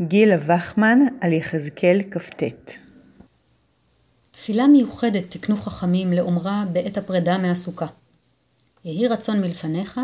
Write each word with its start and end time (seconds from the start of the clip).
גילה 0.00 0.36
וחמן 0.46 0.98
על 1.20 1.32
יחזקאל 1.32 2.00
כ"ט 2.10 2.42
תפילה 4.30 4.66
מיוחדת 4.66 5.30
תקנו 5.30 5.56
חכמים 5.56 6.12
לאומרה 6.12 6.64
בעת 6.72 6.98
הפרידה 6.98 7.38
מהסוכה. 7.38 7.86
יהי 8.84 9.08
רצון 9.08 9.40
מלפניך, 9.40 10.00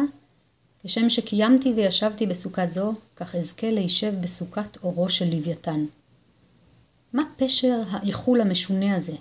כשם 0.85 1.11
שקיימתי 1.11 1.73
וישבתי 1.73 2.27
בסוכה 2.27 2.67
זו, 2.67 2.93
כך 3.17 3.35
אזכה 3.35 3.71
להישב 3.71 4.15
בסוכת 4.21 4.77
אורו 4.83 5.09
של 5.09 5.25
לוויתן. 5.25 5.85
מה 7.13 7.23
פשר 7.37 7.83
האיחול 7.91 8.41
המשונה 8.41 8.97
הזה, 8.97 9.17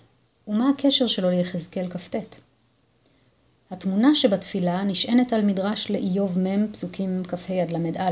ומה 0.48 0.70
הקשר 0.70 1.08
שלו 1.08 1.30
ליחזקאל 1.30 1.88
כ"ט? 1.90 2.16
התמונה 3.72 4.16
שבתפילה 4.16 4.84
נשענת 4.84 5.34
על 5.34 5.46
מדרש 5.46 5.92
לאיוב 5.92 6.40
מ' 6.40 6.72
פסוקים 6.72 7.24
כ"ה 7.28 7.62
עד 7.62 7.72
ל"א. 7.72 8.12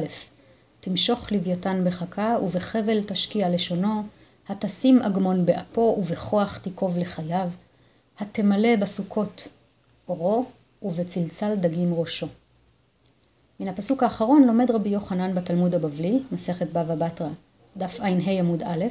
תמשוך 0.79 1.31
לוויתן 1.31 1.83
בחכה 1.85 2.35
ובחבל 2.43 3.03
תשקיע 3.03 3.49
לשונו, 3.49 4.03
התשים 4.49 5.01
אגמון 5.01 5.45
באפו 5.45 5.95
ובכוח 5.99 6.57
תיקוב 6.57 6.97
לחייו, 6.97 7.49
התמלא 8.19 8.75
בסוכות 8.75 9.47
אורו 10.07 10.45
ובצלצל 10.81 11.55
דגים 11.55 11.93
ראשו. 11.93 12.27
מן 13.59 13.67
הפסוק 13.67 14.03
האחרון 14.03 14.43
לומד 14.43 14.71
רבי 14.71 14.89
יוחנן 14.89 15.35
בתלמוד 15.35 15.75
הבבלי, 15.75 16.19
מסכת 16.31 16.67
בבא 16.67 16.95
בתרא, 16.95 17.29
דף 17.77 17.99
ע"ה 17.99 18.31
עמוד 18.31 18.61
א', 18.61 18.85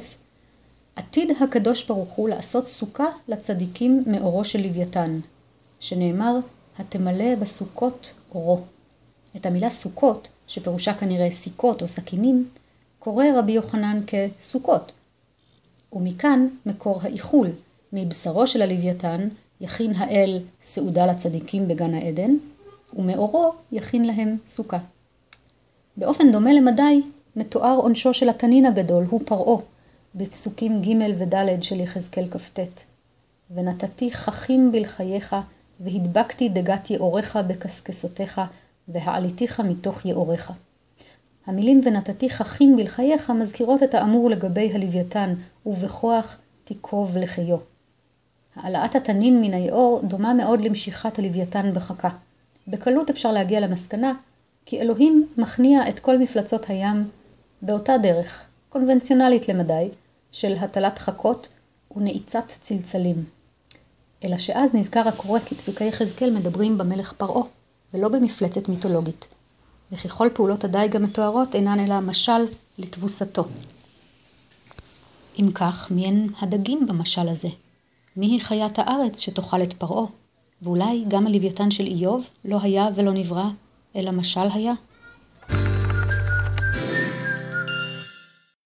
עתיד 0.95 1.29
הקדוש 1.41 1.83
ברוך 1.83 2.11
הוא 2.11 2.29
לעשות 2.29 2.67
סוכה 2.67 3.05
לצדיקים 3.27 4.03
מאורו 4.07 4.45
של 4.45 4.61
לוויתן, 4.61 5.19
שנאמר, 5.79 6.35
התמלא 6.79 7.35
בסוכות 7.35 8.13
אורו. 8.35 8.61
את 9.35 9.45
המילה 9.45 9.69
סוכות, 9.69 10.29
שפירושה 10.49 10.93
כנראה 10.93 11.31
סיכות 11.31 11.81
או 11.81 11.87
סכינים, 11.87 12.47
קורא 12.99 13.25
רבי 13.35 13.51
יוחנן 13.51 14.01
כסוכות. 14.07 14.91
ומכאן 15.93 16.47
מקור 16.65 16.99
האיחול, 17.01 17.47
מבשרו 17.93 18.47
של 18.47 18.61
הלוויתן 18.61 19.29
יכין 19.61 19.93
האל 19.95 20.39
סעודה 20.61 21.05
לצדיקים 21.05 21.67
בגן 21.67 21.93
העדן, 21.93 22.35
ומאורו 22.93 23.53
יכין 23.71 24.07
להם 24.07 24.37
סוכה. 24.45 24.77
באופן 25.97 26.31
דומה 26.31 26.53
למדי, 26.53 27.01
מתואר 27.35 27.75
עונשו 27.75 28.13
של 28.13 28.29
התנין 28.29 28.65
הגדול, 28.65 29.05
הוא 29.09 29.21
פרעה, 29.25 29.61
בפסוקים 30.15 30.81
ג' 30.81 31.21
וד' 31.21 31.63
של 31.63 31.79
יחזקאל 31.79 32.27
כ"ט. 32.27 32.59
ונתתי 33.55 34.11
חכים 34.11 34.71
בלחייך, 34.71 35.35
והדבקתי 35.79 36.49
דגת 36.49 36.89
יאוריך 36.89 37.39
בקשקשותיך, 37.47 38.41
והעליתיך 38.89 39.59
מתוך 39.59 40.05
יאוריך. 40.05 40.51
המילים 41.45 41.81
ונתתי 41.83 42.29
חכים 42.29 42.77
בלחייך 42.77 43.29
מזכירות 43.29 43.83
את 43.83 43.93
האמור 43.93 44.29
לגבי 44.29 44.71
הלוויתן, 44.73 45.33
ובכוח 45.65 46.37
תיקוב 46.63 47.17
לחיו. 47.17 47.57
העלאת 48.55 48.95
התנין 48.95 49.41
מן 49.41 49.53
היאור 49.53 50.01
דומה 50.03 50.33
מאוד 50.33 50.61
למשיכת 50.61 51.19
הלוויתן 51.19 51.73
בחכה. 51.73 52.09
בקלות 52.67 53.09
אפשר 53.09 53.31
להגיע 53.31 53.59
למסקנה 53.59 54.13
כי 54.65 54.81
אלוהים 54.81 55.27
מכניע 55.37 55.89
את 55.89 55.99
כל 55.99 56.17
מפלצות 56.17 56.69
הים 56.69 57.09
באותה 57.61 57.97
דרך, 57.97 58.45
קונבנציונלית 58.69 59.49
למדי, 59.49 59.89
של 60.31 60.53
הטלת 60.53 60.99
חכות 60.99 61.49
ונעיצת 61.95 62.47
צלצלים. 62.47 63.23
אלא 64.23 64.37
שאז 64.37 64.73
נזכר 64.73 65.07
הקורא 65.07 65.39
כי 65.39 65.55
פסוקי 65.55 65.83
יחזקאל 65.85 66.31
מדברים 66.31 66.77
במלך 66.77 67.13
פרעה, 67.13 67.43
ולא 67.93 68.07
במפלצת 68.07 68.69
מיתולוגית, 68.69 69.27
וככל 69.91 70.27
פעולות 70.33 70.63
הדיג 70.63 70.95
המתוארות 70.95 71.55
אינן 71.55 71.79
אלא 71.79 71.99
משל 71.99 72.45
לתבוסתו. 72.77 73.43
אם 75.39 75.51
כך, 75.53 75.91
מיהן 75.91 76.27
הדגים 76.41 76.87
במשל 76.87 77.27
הזה? 77.27 77.47
מיהי 78.15 78.39
חיית 78.39 78.79
הארץ 78.79 79.19
שתאכל 79.19 79.63
את 79.63 79.73
פרעה? 79.73 80.05
ואולי 80.61 81.03
גם 81.07 81.27
הלוויתן 81.27 81.71
של 81.71 81.85
איוב 81.85 82.23
לא 82.45 82.59
היה 82.61 82.87
ולא 82.95 83.11
נברא, 83.11 83.45
אלא 83.95 84.11
משל 84.11 84.47
היה? 84.53 84.73